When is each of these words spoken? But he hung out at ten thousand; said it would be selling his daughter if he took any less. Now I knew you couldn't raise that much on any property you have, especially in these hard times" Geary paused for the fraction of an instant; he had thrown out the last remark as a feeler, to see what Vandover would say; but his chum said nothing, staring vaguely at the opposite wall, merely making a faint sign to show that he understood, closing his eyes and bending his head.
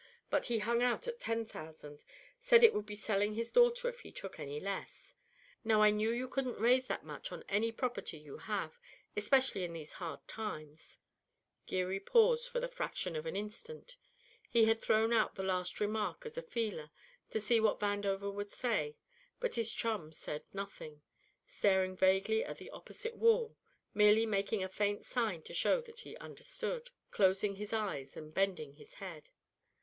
But 0.31 0.47
he 0.47 0.57
hung 0.57 0.81
out 0.81 1.07
at 1.07 1.19
ten 1.19 1.45
thousand; 1.45 2.05
said 2.41 2.63
it 2.63 2.73
would 2.73 2.87
be 2.87 2.95
selling 2.95 3.35
his 3.35 3.51
daughter 3.51 3.87
if 3.87 3.99
he 4.01 4.11
took 4.11 4.39
any 4.39 4.59
less. 4.59 5.13
Now 5.63 5.83
I 5.83 5.91
knew 5.91 6.09
you 6.09 6.27
couldn't 6.27 6.57
raise 6.59 6.87
that 6.87 7.05
much 7.05 7.31
on 7.31 7.45
any 7.47 7.71
property 7.71 8.17
you 8.17 8.37
have, 8.39 8.79
especially 9.15 9.63
in 9.63 9.73
these 9.73 9.93
hard 9.93 10.27
times" 10.27 10.97
Geary 11.67 11.99
paused 11.99 12.49
for 12.49 12.59
the 12.59 12.67
fraction 12.67 13.15
of 13.15 13.27
an 13.27 13.35
instant; 13.35 13.95
he 14.49 14.65
had 14.65 14.81
thrown 14.81 15.13
out 15.13 15.35
the 15.35 15.43
last 15.43 15.79
remark 15.79 16.25
as 16.25 16.35
a 16.35 16.41
feeler, 16.41 16.89
to 17.29 17.39
see 17.39 17.59
what 17.59 17.79
Vandover 17.79 18.33
would 18.33 18.49
say; 18.49 18.97
but 19.39 19.53
his 19.53 19.71
chum 19.71 20.11
said 20.11 20.43
nothing, 20.51 21.03
staring 21.45 21.95
vaguely 21.95 22.43
at 22.43 22.57
the 22.57 22.71
opposite 22.71 23.17
wall, 23.17 23.55
merely 23.93 24.25
making 24.25 24.63
a 24.63 24.67
faint 24.67 25.05
sign 25.05 25.43
to 25.43 25.53
show 25.53 25.79
that 25.79 25.99
he 25.99 26.17
understood, 26.17 26.89
closing 27.11 27.57
his 27.57 27.71
eyes 27.71 28.17
and 28.17 28.33
bending 28.33 28.73
his 28.73 28.95
head. 28.95 29.29